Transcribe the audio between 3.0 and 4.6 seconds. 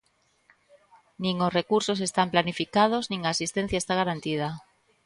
nin a asistencia está garantida.